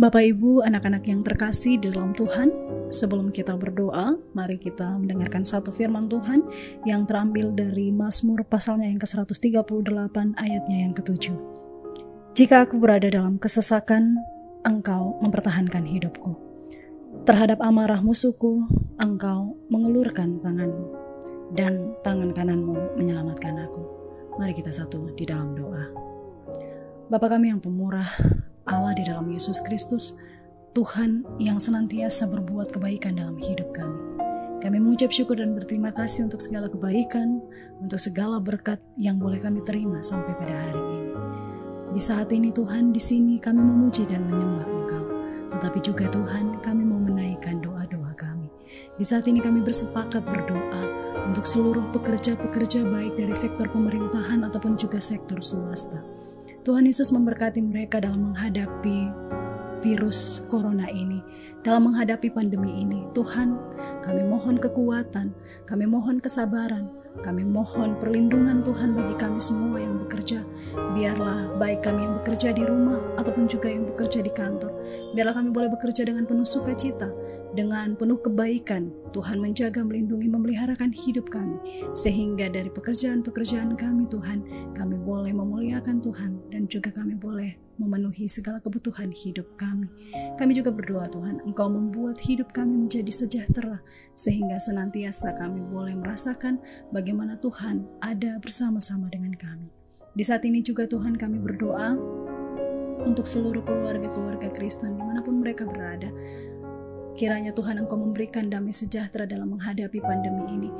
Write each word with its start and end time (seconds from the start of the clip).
Bapak 0.00 0.24
Ibu, 0.24 0.64
anak-anak 0.64 1.04
yang 1.12 1.20
terkasih 1.20 1.76
di 1.76 1.92
dalam 1.92 2.16
Tuhan, 2.16 2.48
sebelum 2.88 3.28
kita 3.28 3.52
berdoa, 3.52 4.16
mari 4.32 4.56
kita 4.56 4.96
mendengarkan 4.96 5.44
satu 5.44 5.68
firman 5.68 6.08
Tuhan 6.08 6.40
yang 6.88 7.04
terambil 7.04 7.52
dari 7.52 7.92
Mazmur 7.92 8.48
pasalnya 8.48 8.88
yang 8.88 8.96
ke-138 8.96 10.16
ayatnya 10.40 10.88
yang 10.88 10.96
ke-7. 10.96 11.36
Jika 12.32 12.64
aku 12.64 12.80
berada 12.80 13.12
dalam 13.12 13.36
kesesakan, 13.36 14.16
engkau 14.64 15.20
mempertahankan 15.20 15.84
hidupku. 15.84 16.32
Terhadap 17.28 17.60
amarah 17.60 18.00
musuhku, 18.00 18.64
engkau 18.96 19.52
mengelurkan 19.68 20.40
tanganmu, 20.40 20.96
dan 21.52 21.92
tangan 22.00 22.32
kananmu 22.32 22.96
menyelamatkan 22.96 23.68
aku. 23.68 23.84
Mari 24.40 24.56
kita 24.56 24.72
satu 24.72 25.12
di 25.12 25.28
dalam 25.28 25.52
doa. 25.52 25.92
Bapa 27.12 27.26
kami 27.36 27.52
yang 27.52 27.60
pemurah, 27.60 28.39
Allah 28.70 28.94
di 28.94 29.02
dalam 29.02 29.26
Yesus 29.26 29.58
Kristus, 29.58 30.14
Tuhan 30.78 31.26
yang 31.42 31.58
senantiasa 31.58 32.30
berbuat 32.30 32.70
kebaikan 32.70 33.18
dalam 33.18 33.34
hidup 33.42 33.74
kami. 33.74 33.98
Kami 34.62 34.76
mengucap 34.78 35.10
syukur 35.10 35.42
dan 35.42 35.58
berterima 35.58 35.90
kasih 35.90 36.30
untuk 36.30 36.38
segala 36.38 36.70
kebaikan, 36.70 37.42
untuk 37.82 37.98
segala 37.98 38.38
berkat 38.38 38.78
yang 38.94 39.18
boleh 39.18 39.42
kami 39.42 39.58
terima 39.66 39.98
sampai 40.06 40.36
pada 40.38 40.54
hari 40.54 40.78
ini. 40.78 41.10
Di 41.90 41.98
saat 41.98 42.30
ini 42.30 42.54
Tuhan, 42.54 42.94
di 42.94 43.02
sini 43.02 43.42
kami 43.42 43.58
memuji 43.58 44.06
dan 44.06 44.22
menyembah 44.30 44.68
Engkau. 44.70 45.04
Tetapi 45.50 45.78
juga 45.82 46.06
Tuhan, 46.06 46.62
kami 46.62 46.82
mau 46.86 47.02
menaikkan 47.02 47.58
doa-doa 47.58 48.14
kami. 48.14 48.46
Di 48.94 49.02
saat 49.02 49.26
ini 49.26 49.42
kami 49.42 49.66
bersepakat 49.66 50.22
berdoa 50.22 50.82
untuk 51.26 51.42
seluruh 51.42 51.90
pekerja-pekerja 51.90 52.86
baik 52.86 53.18
dari 53.18 53.34
sektor 53.34 53.66
pemerintahan 53.66 54.46
ataupun 54.46 54.78
juga 54.78 55.02
sektor 55.02 55.42
swasta 55.42 55.98
Tuhan 56.60 56.84
Yesus 56.84 57.08
memberkati 57.08 57.64
mereka 57.64 58.04
dalam 58.04 58.32
menghadapi 58.32 59.08
virus 59.80 60.44
corona 60.52 60.84
ini, 60.92 61.24
dalam 61.64 61.88
menghadapi 61.88 62.28
pandemi 62.28 62.84
ini. 62.84 63.08
Tuhan, 63.16 63.56
kami 64.04 64.22
mohon 64.28 64.60
kekuatan, 64.60 65.32
kami 65.64 65.88
mohon 65.88 66.20
kesabaran, 66.20 66.92
kami 67.20 67.42
mohon 67.42 67.98
perlindungan 67.98 68.62
Tuhan 68.62 68.94
bagi 68.94 69.12
kami 69.18 69.42
semua 69.42 69.82
yang 69.82 69.98
bekerja. 69.98 70.46
Biarlah 70.94 71.58
baik 71.58 71.82
kami 71.84 72.06
yang 72.06 72.14
bekerja 72.22 72.54
di 72.54 72.62
rumah 72.64 73.02
ataupun 73.18 73.50
juga 73.50 73.68
yang 73.68 73.84
bekerja 73.84 74.22
di 74.22 74.32
kantor. 74.32 74.72
Biarlah 75.12 75.34
kami 75.36 75.50
boleh 75.50 75.68
bekerja 75.68 76.06
dengan 76.06 76.24
penuh 76.24 76.46
sukacita, 76.46 77.10
dengan 77.52 77.98
penuh 77.98 78.22
kebaikan. 78.22 78.94
Tuhan 79.10 79.42
menjaga, 79.42 79.82
melindungi, 79.82 80.30
memeliharakan 80.30 80.94
hidup 80.94 81.28
kami. 81.28 81.58
Sehingga 81.92 82.46
dari 82.48 82.70
pekerjaan-pekerjaan 82.70 83.74
kami 83.74 84.06
Tuhan, 84.06 84.38
kami 84.78 84.96
boleh 85.02 85.34
memuliakan 85.34 85.98
Tuhan 86.00 86.50
dan 86.54 86.70
juga 86.70 86.94
kami 86.94 87.18
boleh 87.18 87.70
memenuhi 87.80 88.28
segala 88.28 88.60
kebutuhan 88.60 89.08
hidup 89.08 89.56
kami. 89.56 89.88
Kami 90.36 90.52
juga 90.52 90.68
berdoa 90.68 91.08
Tuhan, 91.08 91.40
Engkau 91.48 91.72
membuat 91.72 92.20
hidup 92.20 92.52
kami 92.52 92.76
menjadi 92.86 93.08
sejahtera 93.08 93.80
sehingga 94.12 94.60
senantiasa 94.60 95.32
kami 95.40 95.64
boleh 95.64 95.96
merasakan 95.96 96.60
Tuhan 97.40 97.88
ada 98.04 98.36
bersama-sama 98.36 99.08
dengan 99.08 99.32
kami. 99.32 99.72
Di 100.12 100.20
saat 100.20 100.44
ini 100.44 100.60
juga 100.60 100.84
Tuhan 100.84 101.16
kami 101.16 101.40
berdoa 101.40 101.96
untuk 103.08 103.24
seluruh 103.24 103.64
keluarga-keluarga 103.64 104.52
Kristen 104.52 105.00
di 105.00 105.02
mana 105.02 105.24
pun 105.24 105.40
mereka 105.40 105.64
berada. 105.64 106.12
Kiranya 107.16 107.56
Tuhan 107.56 107.80
Engkau 107.80 107.96
memberikan 107.96 108.52
damai 108.52 108.76
sejahtera 108.76 109.24
dalam 109.24 109.56
menghadapi 109.56 109.98
pandemi 110.04 110.44
ini. 110.52 110.70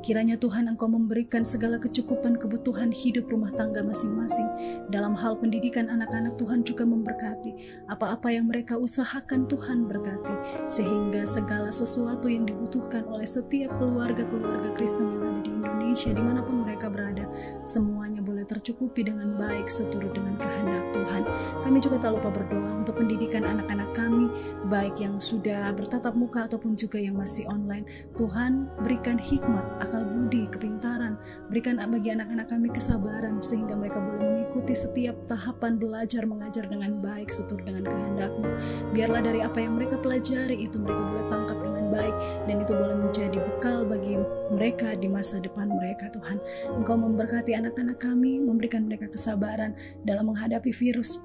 Kiranya 0.00 0.40
Tuhan 0.40 0.64
Engkau 0.64 0.88
memberikan 0.88 1.44
segala 1.44 1.76
kecukupan 1.76 2.40
kebutuhan 2.40 2.88
hidup 2.88 3.28
rumah 3.28 3.52
tangga 3.52 3.84
masing-masing. 3.84 4.48
Dalam 4.88 5.12
hal 5.12 5.36
pendidikan 5.36 5.92
anak-anak 5.92 6.40
Tuhan 6.40 6.64
juga 6.64 6.88
memberkati. 6.88 7.84
Apa-apa 7.84 8.32
yang 8.32 8.48
mereka 8.48 8.80
usahakan 8.80 9.44
Tuhan 9.44 9.84
berkati. 9.84 10.64
Sehingga 10.64 11.28
segala 11.28 11.68
sesuatu 11.68 12.32
yang 12.32 12.48
dibutuhkan 12.48 13.04
oleh 13.12 13.28
setiap 13.28 13.76
keluarga-keluarga 13.76 14.72
Kristen 14.72 15.04
yang 15.04 15.22
ada 15.36 15.40
di 15.44 15.50
Indonesia 15.52 16.10
di 16.16 16.22
mana 16.24 16.40
pun 16.40 16.64
mereka 16.64 16.88
berada. 16.88 17.28
Semuanya 17.68 18.24
boleh 18.24 18.48
tercukupi 18.48 19.04
dengan 19.04 19.36
baik 19.36 19.68
seturut 19.68 20.16
dengan 20.16 20.40
kehendak 20.40 20.96
Tuhan. 20.96 21.22
Kami 21.60 21.78
juga 21.82 22.00
tak 22.00 22.16
lupa 22.16 22.32
berdoa 22.32 22.80
untuk 22.80 22.96
pendidikan 22.96 23.44
anak-anak 23.44 23.90
kami, 23.92 24.32
baik 24.72 24.96
yang 24.96 25.20
sudah 25.20 25.74
bertatap 25.76 26.16
muka 26.16 26.48
ataupun 26.48 26.72
juga 26.72 26.96
yang 26.96 27.20
masih 27.20 27.44
online. 27.52 27.84
Tuhan 28.16 28.70
berikan 28.80 29.20
hikmat 29.20 29.66
akal 29.90 30.06
budi, 30.06 30.46
kepintaran. 30.46 31.18
Berikan 31.50 31.82
bagi 31.82 32.14
anak-anak 32.14 32.46
kami 32.46 32.70
kesabaran 32.70 33.42
sehingga 33.42 33.74
mereka 33.74 33.98
boleh 33.98 34.22
mengikuti 34.22 34.70
setiap 34.78 35.18
tahapan 35.26 35.82
belajar 35.82 36.22
mengajar 36.30 36.70
dengan 36.70 37.02
baik 37.02 37.26
seturut 37.34 37.66
dengan 37.66 37.90
kehendakmu. 37.90 38.46
Biarlah 38.94 39.22
dari 39.26 39.42
apa 39.42 39.58
yang 39.58 39.74
mereka 39.74 39.98
pelajari 39.98 40.62
itu 40.62 40.78
mereka 40.78 41.02
boleh 41.02 41.26
tangkap 41.26 41.58
dengan 41.58 41.84
baik 41.90 42.14
dan 42.46 42.56
itu 42.62 42.72
boleh 42.78 42.96
menjadi 43.02 43.38
bekal 43.42 43.78
bagi 43.82 44.14
mereka 44.54 44.94
di 44.94 45.08
masa 45.10 45.42
depan 45.42 45.66
mereka 45.66 46.06
Tuhan. 46.14 46.38
Engkau 46.78 46.94
memberkati 46.94 47.58
anak-anak 47.58 47.98
kami, 47.98 48.38
memberikan 48.38 48.86
mereka 48.86 49.10
kesabaran 49.10 49.74
dalam 50.06 50.30
menghadapi 50.30 50.70
virus 50.70 51.18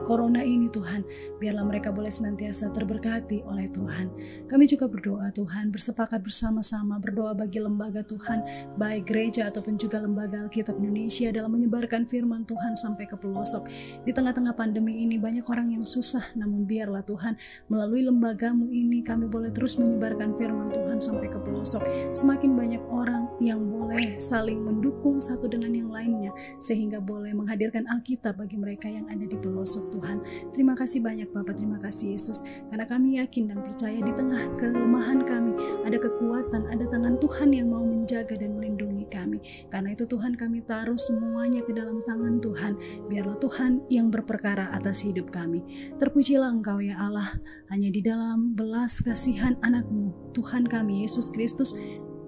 corona 0.00 0.40
ini 0.40 0.72
Tuhan, 0.72 1.04
biarlah 1.36 1.68
mereka 1.68 1.92
boleh 1.92 2.08
senantiasa 2.08 2.72
terberkati 2.72 3.44
oleh 3.44 3.68
Tuhan. 3.68 4.08
Kami 4.48 4.64
juga 4.64 4.88
berdoa 4.88 5.28
Tuhan, 5.28 5.68
bersepakat 5.68 6.24
bersama-sama 6.24 6.96
berdoa 6.96 7.36
bagi 7.36 7.60
lembaga 7.60 8.00
Tuhan, 8.00 8.42
baik 8.80 9.12
gereja 9.12 9.52
ataupun 9.52 9.76
juga 9.76 10.00
lembaga 10.00 10.40
Alkitab 10.42 10.80
Indonesia 10.80 11.28
dalam 11.28 11.52
menyebarkan 11.52 12.08
firman 12.08 12.48
Tuhan 12.48 12.72
sampai 12.74 13.04
ke 13.04 13.20
pelosok. 13.20 13.68
Di 14.08 14.16
tengah-tengah 14.16 14.56
pandemi 14.56 15.04
ini 15.04 15.20
banyak 15.20 15.44
orang 15.52 15.76
yang 15.76 15.84
susah, 15.84 16.32
namun 16.34 16.64
biarlah 16.64 17.04
Tuhan 17.04 17.36
melalui 17.68 18.02
lembagamu 18.08 18.72
ini 18.72 19.04
kami 19.04 19.28
boleh 19.28 19.52
terus 19.52 19.76
menyebarkan 19.76 20.32
firman 20.34 20.72
Tuhan 20.72 20.98
sampai 20.98 21.28
ke 21.28 21.38
pelosok. 21.38 21.84
Semakin 22.16 22.56
banyak 22.56 22.82
orang 22.88 23.28
yang 23.38 23.60
boleh 23.60 24.16
saling 24.16 24.64
mendukung 24.64 25.20
satu 25.20 25.46
dengan 25.46 25.76
yang 25.76 25.90
lainnya 25.92 26.32
sehingga 26.58 26.98
boleh 26.98 27.36
menghadirkan 27.36 27.84
Alkitab 27.90 28.40
bagi 28.40 28.56
mereka 28.56 28.88
yang 28.88 29.06
ada 29.10 29.24
di 29.26 29.36
pelosok 29.36 29.81
Tuhan. 29.90 30.22
Terima 30.54 30.76
kasih 30.78 31.02
banyak 31.02 31.32
Bapak, 31.32 31.58
terima 31.58 31.80
kasih 31.82 32.14
Yesus. 32.14 32.44
Karena 32.70 32.86
kami 32.86 33.18
yakin 33.18 33.50
dan 33.50 33.58
percaya 33.64 33.98
di 33.98 34.12
tengah 34.14 34.42
kelemahan 34.60 35.24
kami 35.26 35.52
ada 35.82 35.98
kekuatan, 35.98 36.68
ada 36.70 36.84
tangan 36.86 37.18
Tuhan 37.18 37.50
yang 37.56 37.72
mau 37.72 37.82
menjaga 37.82 38.36
dan 38.38 38.54
melindungi 38.54 39.06
kami. 39.08 39.38
Karena 39.72 39.94
itu 39.94 40.04
Tuhan 40.04 40.36
kami 40.36 40.62
taruh 40.62 40.98
semuanya 40.98 41.64
ke 41.64 41.72
dalam 41.74 41.98
tangan 42.04 42.38
Tuhan. 42.38 42.72
Biarlah 43.08 43.38
Tuhan 43.40 43.72
yang 43.88 44.12
berperkara 44.12 44.70
atas 44.76 45.02
hidup 45.02 45.32
kami. 45.32 45.64
Terpujilah 45.96 46.52
Engkau 46.52 46.78
ya 46.78 47.00
Allah, 47.00 47.32
hanya 47.72 47.88
di 47.88 48.04
dalam 48.04 48.52
belas 48.52 49.00
kasihan 49.00 49.56
anakmu, 49.64 50.34
Tuhan 50.36 50.68
kami 50.68 51.02
Yesus 51.06 51.32
Kristus, 51.32 51.72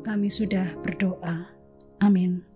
kami 0.04 0.32
sudah 0.32 0.76
berdoa. 0.80 1.50
Amin. 2.00 2.53